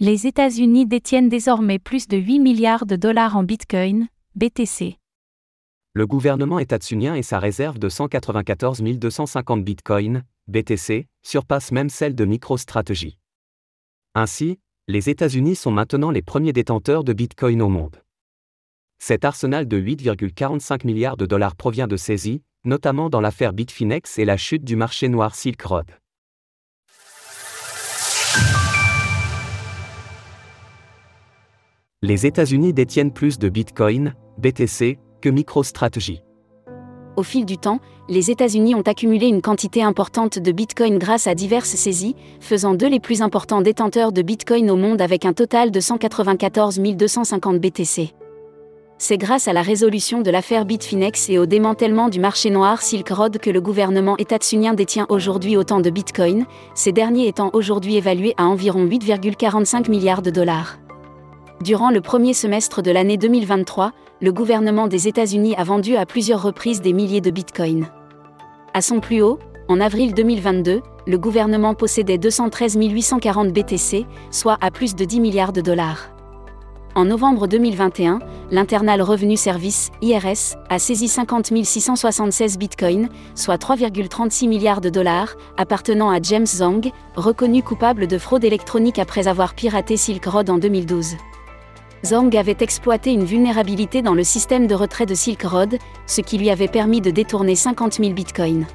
Les 0.00 0.28
États-Unis 0.28 0.86
détiennent 0.86 1.28
désormais 1.28 1.80
plus 1.80 2.06
de 2.06 2.16
8 2.16 2.38
milliards 2.38 2.86
de 2.86 2.94
dollars 2.94 3.36
en 3.36 3.42
Bitcoin, 3.42 4.06
BTC. 4.36 4.96
Le 5.92 6.06
gouvernement 6.06 6.60
étatsunien 6.60 7.16
et 7.16 7.24
sa 7.24 7.40
réserve 7.40 7.80
de 7.80 7.88
194 7.88 8.80
250 8.80 9.64
Bitcoin, 9.64 10.22
BTC, 10.46 11.08
surpassent 11.24 11.72
même 11.72 11.88
celle 11.88 12.14
de 12.14 12.24
MicroStrategy. 12.24 13.18
Ainsi, 14.14 14.60
les 14.86 15.10
États-Unis 15.10 15.56
sont 15.56 15.72
maintenant 15.72 16.12
les 16.12 16.22
premiers 16.22 16.52
détenteurs 16.52 17.02
de 17.02 17.12
Bitcoin 17.12 17.60
au 17.60 17.68
monde. 17.68 18.00
Cet 19.00 19.24
arsenal 19.24 19.66
de 19.66 19.80
8,45 19.80 20.86
milliards 20.86 21.16
de 21.16 21.26
dollars 21.26 21.56
provient 21.56 21.88
de 21.88 21.96
saisies, 21.96 22.44
notamment 22.64 23.10
dans 23.10 23.20
l'affaire 23.20 23.52
Bitfinex 23.52 24.20
et 24.20 24.24
la 24.24 24.36
chute 24.36 24.62
du 24.62 24.76
marché 24.76 25.08
noir 25.08 25.34
Silk 25.34 25.60
Road. 25.60 25.90
Les 32.00 32.26
États-Unis 32.26 32.72
détiennent 32.72 33.10
plus 33.10 33.40
de 33.40 33.48
Bitcoin, 33.48 34.14
BTC, 34.38 35.00
que 35.20 35.28
MicroStrategy. 35.28 36.22
Au 37.16 37.24
fil 37.24 37.44
du 37.44 37.58
temps, 37.58 37.80
les 38.08 38.30
États-Unis 38.30 38.76
ont 38.76 38.82
accumulé 38.82 39.26
une 39.26 39.42
quantité 39.42 39.82
importante 39.82 40.38
de 40.38 40.52
Bitcoin 40.52 40.98
grâce 40.98 41.26
à 41.26 41.34
diverses 41.34 41.74
saisies, 41.74 42.14
faisant 42.38 42.74
d'eux 42.74 42.88
les 42.88 43.00
plus 43.00 43.20
importants 43.20 43.62
détenteurs 43.62 44.12
de 44.12 44.22
Bitcoin 44.22 44.70
au 44.70 44.76
monde 44.76 45.02
avec 45.02 45.24
un 45.24 45.32
total 45.32 45.72
de 45.72 45.80
194 45.80 46.78
250 46.78 47.58
BTC. 47.58 48.14
C'est 48.98 49.18
grâce 49.18 49.48
à 49.48 49.52
la 49.52 49.62
résolution 49.62 50.20
de 50.20 50.30
l'affaire 50.30 50.66
Bitfinex 50.66 51.30
et 51.30 51.38
au 51.38 51.46
démantèlement 51.46 52.08
du 52.10 52.20
marché 52.20 52.50
noir 52.50 52.80
Silk 52.80 53.08
Road 53.08 53.38
que 53.38 53.50
le 53.50 53.60
gouvernement 53.60 54.16
étatsunien 54.18 54.72
détient 54.72 55.06
aujourd'hui 55.08 55.56
autant 55.56 55.80
de 55.80 55.90
Bitcoin, 55.90 56.46
ces 56.76 56.92
derniers 56.92 57.26
étant 57.26 57.50
aujourd'hui 57.54 57.96
évalués 57.96 58.34
à 58.36 58.46
environ 58.46 58.86
8,45 58.86 59.90
milliards 59.90 60.22
de 60.22 60.30
dollars. 60.30 60.78
Durant 61.60 61.90
le 61.90 62.00
premier 62.00 62.34
semestre 62.34 62.82
de 62.82 62.92
l'année 62.92 63.16
2023, 63.16 63.90
le 64.20 64.32
gouvernement 64.32 64.86
des 64.86 65.08
États-Unis 65.08 65.56
a 65.56 65.64
vendu 65.64 65.96
à 65.96 66.06
plusieurs 66.06 66.40
reprises 66.40 66.80
des 66.80 66.92
milliers 66.92 67.20
de 67.20 67.32
bitcoins. 67.32 67.88
À 68.74 68.80
son 68.80 69.00
plus 69.00 69.22
haut, 69.22 69.40
en 69.66 69.80
avril 69.80 70.14
2022, 70.14 70.82
le 71.08 71.18
gouvernement 71.18 71.74
possédait 71.74 72.16
213 72.16 72.76
840 72.76 73.52
BTC, 73.52 74.06
soit 74.30 74.56
à 74.60 74.70
plus 74.70 74.94
de 74.94 75.04
10 75.04 75.18
milliards 75.18 75.52
de 75.52 75.60
dollars. 75.60 76.10
En 76.94 77.06
novembre 77.06 77.48
2021, 77.48 78.20
l'Internal 78.52 79.02
Revenu 79.02 79.36
Service, 79.36 79.90
IRS, 80.00 80.56
a 80.68 80.78
saisi 80.78 81.08
50 81.08 81.52
676 81.64 82.56
bitcoins, 82.56 83.08
soit 83.34 83.60
3,36 83.60 84.48
milliards 84.48 84.80
de 84.80 84.90
dollars, 84.90 85.34
appartenant 85.56 86.10
à 86.10 86.22
James 86.22 86.46
Zhang, 86.46 86.92
reconnu 87.16 87.64
coupable 87.64 88.06
de 88.06 88.16
fraude 88.16 88.44
électronique 88.44 89.00
après 89.00 89.26
avoir 89.26 89.54
piraté 89.54 89.96
Silk 89.96 90.24
Road 90.24 90.50
en 90.50 90.58
2012. 90.58 91.16
Zhang 92.04 92.34
avait 92.36 92.56
exploité 92.60 93.12
une 93.12 93.24
vulnérabilité 93.24 94.02
dans 94.02 94.14
le 94.14 94.22
système 94.22 94.66
de 94.66 94.74
retrait 94.74 95.06
de 95.06 95.14
Silk 95.14 95.42
Road, 95.42 95.78
ce 96.06 96.20
qui 96.20 96.38
lui 96.38 96.50
avait 96.50 96.68
permis 96.68 97.00
de 97.00 97.10
détourner 97.10 97.56
50 97.56 97.94
000 97.94 98.12
bitcoins. 98.12 98.66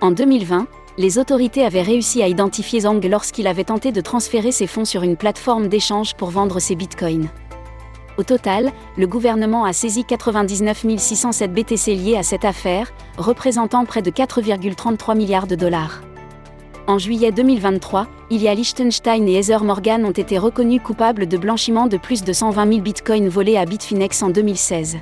En 0.00 0.10
2020, 0.10 0.66
les 0.98 1.18
autorités 1.18 1.64
avaient 1.64 1.82
réussi 1.82 2.22
à 2.22 2.28
identifier 2.28 2.80
Zhang 2.80 3.04
lorsqu'il 3.04 3.46
avait 3.46 3.64
tenté 3.64 3.92
de 3.92 4.00
transférer 4.00 4.52
ses 4.52 4.66
fonds 4.66 4.84
sur 4.84 5.02
une 5.02 5.16
plateforme 5.16 5.68
d'échange 5.68 6.14
pour 6.14 6.30
vendre 6.30 6.60
ses 6.60 6.76
bitcoins. 6.76 7.28
Au 8.16 8.22
total, 8.22 8.70
le 8.96 9.06
gouvernement 9.06 9.64
a 9.64 9.72
saisi 9.72 10.04
99 10.04 10.84
607 10.98 11.52
BTC 11.52 11.94
liés 11.94 12.16
à 12.16 12.22
cette 12.22 12.44
affaire, 12.44 12.92
représentant 13.18 13.84
près 13.84 14.02
de 14.02 14.10
4,33 14.10 15.16
milliards 15.16 15.48
de 15.48 15.56
dollars. 15.56 16.02
En 16.86 16.98
juillet 16.98 17.32
2023, 17.32 18.06
Ilya 18.28 18.54
Liechtenstein 18.54 19.26
et 19.26 19.38
Heather 19.38 19.64
Morgan 19.64 20.04
ont 20.04 20.10
été 20.10 20.36
reconnus 20.36 20.82
coupables 20.82 21.26
de 21.26 21.38
blanchiment 21.38 21.86
de 21.86 21.96
plus 21.96 22.24
de 22.24 22.32
120 22.34 22.68
000 22.68 22.80
bitcoins 22.82 23.28
volés 23.28 23.56
à 23.56 23.64
Bitfinex 23.64 24.22
en 24.22 24.28
2016. 24.28 24.98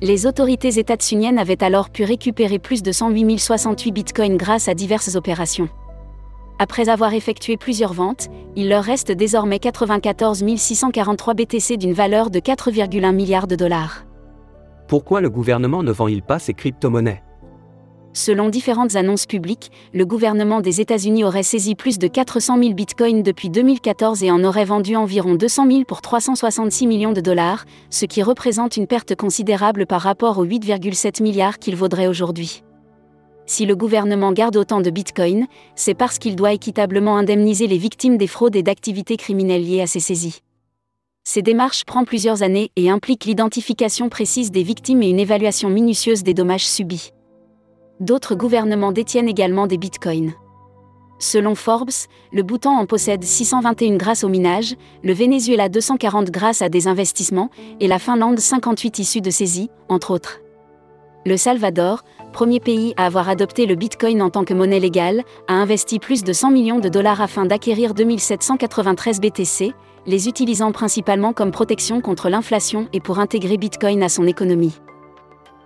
Les 0.00 0.26
autorités 0.26 0.76
états-uniennes 0.80 1.38
avaient 1.38 1.62
alors 1.62 1.90
pu 1.90 2.02
récupérer 2.02 2.58
plus 2.58 2.82
de 2.82 2.90
108 2.90 3.38
068 3.38 3.92
bitcoins 3.92 4.36
grâce 4.36 4.66
à 4.66 4.74
diverses 4.74 5.14
opérations. 5.14 5.68
Après 6.58 6.88
avoir 6.88 7.14
effectué 7.14 7.56
plusieurs 7.56 7.92
ventes, 7.92 8.26
il 8.56 8.68
leur 8.68 8.82
reste 8.82 9.12
désormais 9.12 9.60
94 9.60 10.44
643 10.56 11.34
BTC 11.34 11.76
d'une 11.76 11.92
valeur 11.92 12.28
de 12.28 12.40
4,1 12.40 13.14
milliards 13.14 13.46
de 13.46 13.54
dollars. 13.54 14.04
Pourquoi 14.88 15.20
le 15.20 15.30
gouvernement 15.30 15.84
ne 15.84 15.92
vend-il 15.92 16.22
pas 16.22 16.40
ces 16.40 16.54
crypto-monnaies? 16.54 17.22
Selon 18.18 18.48
différentes 18.48 18.96
annonces 18.96 19.26
publiques, 19.26 19.70
le 19.94 20.04
gouvernement 20.04 20.60
des 20.60 20.80
États-Unis 20.80 21.22
aurait 21.22 21.44
saisi 21.44 21.76
plus 21.76 22.00
de 22.00 22.08
400 22.08 22.60
000 22.60 22.74
bitcoins 22.74 23.22
depuis 23.22 23.48
2014 23.48 24.24
et 24.24 24.32
en 24.32 24.42
aurait 24.42 24.64
vendu 24.64 24.96
environ 24.96 25.36
200 25.36 25.70
000 25.70 25.84
pour 25.84 26.02
366 26.02 26.88
millions 26.88 27.12
de 27.12 27.20
dollars, 27.20 27.64
ce 27.90 28.06
qui 28.06 28.24
représente 28.24 28.76
une 28.76 28.88
perte 28.88 29.14
considérable 29.14 29.86
par 29.86 30.00
rapport 30.00 30.38
aux 30.38 30.44
8,7 30.44 31.22
milliards 31.22 31.60
qu'il 31.60 31.76
vaudrait 31.76 32.08
aujourd'hui. 32.08 32.64
Si 33.46 33.66
le 33.66 33.76
gouvernement 33.76 34.32
garde 34.32 34.56
autant 34.56 34.80
de 34.80 34.90
bitcoins, 34.90 35.46
c'est 35.76 35.94
parce 35.94 36.18
qu'il 36.18 36.34
doit 36.34 36.52
équitablement 36.52 37.18
indemniser 37.18 37.68
les 37.68 37.78
victimes 37.78 38.16
des 38.16 38.26
fraudes 38.26 38.56
et 38.56 38.64
d'activités 38.64 39.16
criminelles 39.16 39.64
liées 39.64 39.82
à 39.82 39.86
ces 39.86 40.00
saisies. 40.00 40.40
Ces 41.22 41.42
démarches 41.42 41.84
prennent 41.84 42.04
plusieurs 42.04 42.42
années 42.42 42.72
et 42.74 42.90
impliquent 42.90 43.26
l'identification 43.26 44.08
précise 44.08 44.50
des 44.50 44.64
victimes 44.64 45.04
et 45.04 45.10
une 45.10 45.20
évaluation 45.20 45.70
minutieuse 45.70 46.24
des 46.24 46.34
dommages 46.34 46.66
subis. 46.66 47.12
D'autres 48.00 48.36
gouvernements 48.36 48.92
détiennent 48.92 49.28
également 49.28 49.66
des 49.66 49.78
bitcoins. 49.78 50.32
Selon 51.18 51.56
Forbes, 51.56 52.06
le 52.32 52.44
Bhoutan 52.44 52.78
en 52.78 52.86
possède 52.86 53.24
621 53.24 53.96
grâce 53.96 54.22
au 54.22 54.28
minage, 54.28 54.76
le 55.02 55.12
Venezuela 55.12 55.68
240 55.68 56.30
grâce 56.30 56.62
à 56.62 56.68
des 56.68 56.86
investissements, 56.86 57.50
et 57.80 57.88
la 57.88 57.98
Finlande 57.98 58.38
58 58.38 59.00
issus 59.00 59.20
de 59.20 59.30
saisies, 59.30 59.68
entre 59.88 60.12
autres. 60.12 60.40
Le 61.26 61.36
Salvador, 61.36 62.04
premier 62.32 62.60
pays 62.60 62.94
à 62.96 63.06
avoir 63.06 63.28
adopté 63.28 63.66
le 63.66 63.74
bitcoin 63.74 64.22
en 64.22 64.30
tant 64.30 64.44
que 64.44 64.54
monnaie 64.54 64.78
légale, 64.78 65.24
a 65.48 65.54
investi 65.54 65.98
plus 65.98 66.22
de 66.22 66.32
100 66.32 66.52
millions 66.52 66.78
de 66.78 66.88
dollars 66.88 67.20
afin 67.20 67.46
d'acquérir 67.46 67.94
2793 67.94 69.20
BTC, 69.20 69.74
les 70.06 70.28
utilisant 70.28 70.70
principalement 70.70 71.32
comme 71.32 71.50
protection 71.50 72.00
contre 72.00 72.28
l'inflation 72.28 72.88
et 72.92 73.00
pour 73.00 73.18
intégrer 73.18 73.56
bitcoin 73.56 74.04
à 74.04 74.08
son 74.08 74.26
économie. 74.28 74.76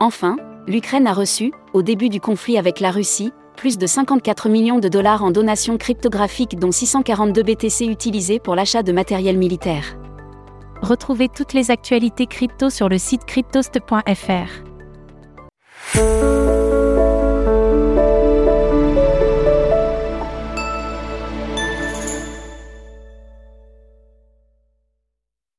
Enfin, 0.00 0.36
l'Ukraine 0.66 1.06
a 1.06 1.12
reçu, 1.12 1.52
au 1.72 1.82
début 1.82 2.08
du 2.08 2.20
conflit 2.20 2.58
avec 2.58 2.80
la 2.80 2.90
Russie, 2.90 3.32
plus 3.56 3.78
de 3.78 3.86
54 3.86 4.48
millions 4.48 4.78
de 4.78 4.88
dollars 4.88 5.22
en 5.22 5.30
donations 5.30 5.76
cryptographiques 5.76 6.58
dont 6.58 6.72
642 6.72 7.42
BTC 7.42 7.86
utilisés 7.86 8.38
pour 8.38 8.54
l'achat 8.54 8.82
de 8.82 8.92
matériel 8.92 9.38
militaire. 9.38 9.96
Retrouvez 10.80 11.28
toutes 11.28 11.52
les 11.52 11.70
actualités 11.70 12.26
crypto 12.26 12.70
sur 12.70 12.88
le 12.88 12.98
site 12.98 13.24
cryptost.fr. 13.24 14.72